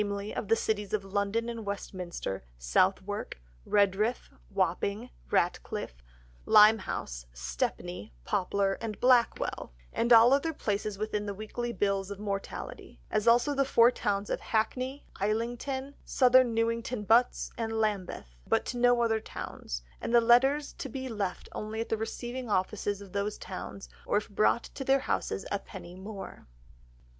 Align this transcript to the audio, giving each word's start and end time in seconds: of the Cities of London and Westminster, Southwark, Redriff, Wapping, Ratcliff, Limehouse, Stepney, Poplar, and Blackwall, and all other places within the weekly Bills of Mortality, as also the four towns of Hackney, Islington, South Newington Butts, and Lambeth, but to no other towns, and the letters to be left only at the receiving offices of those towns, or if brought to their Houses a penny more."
of 0.35 0.47
the 0.47 0.55
Cities 0.55 0.93
of 0.93 1.05
London 1.05 1.47
and 1.47 1.63
Westminster, 1.63 2.43
Southwark, 2.57 3.39
Redriff, 3.67 4.31
Wapping, 4.49 5.11
Ratcliff, 5.29 6.01
Limehouse, 6.47 7.27
Stepney, 7.35 8.11
Poplar, 8.25 8.79
and 8.81 8.99
Blackwall, 8.99 9.73
and 9.93 10.11
all 10.11 10.33
other 10.33 10.53
places 10.53 10.97
within 10.97 11.27
the 11.27 11.35
weekly 11.35 11.71
Bills 11.71 12.09
of 12.09 12.17
Mortality, 12.17 12.99
as 13.11 13.27
also 13.27 13.53
the 13.53 13.63
four 13.63 13.91
towns 13.91 14.31
of 14.31 14.39
Hackney, 14.39 15.05
Islington, 15.19 15.93
South 16.03 16.33
Newington 16.33 17.03
Butts, 17.03 17.51
and 17.55 17.71
Lambeth, 17.73 18.33
but 18.47 18.65
to 18.65 18.79
no 18.79 19.03
other 19.03 19.19
towns, 19.19 19.83
and 20.01 20.15
the 20.15 20.19
letters 20.19 20.73
to 20.79 20.89
be 20.89 21.09
left 21.09 21.47
only 21.51 21.79
at 21.79 21.89
the 21.89 21.95
receiving 21.97 22.49
offices 22.49 23.01
of 23.01 23.11
those 23.13 23.37
towns, 23.37 23.87
or 24.07 24.17
if 24.17 24.31
brought 24.31 24.63
to 24.63 24.83
their 24.83 25.01
Houses 25.01 25.45
a 25.51 25.59
penny 25.59 25.93
more." 25.93 26.47